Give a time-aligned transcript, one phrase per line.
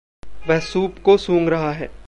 [0.47, 1.91] वह सूप को सूँघ रहा है।